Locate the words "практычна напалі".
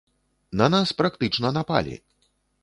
1.01-1.95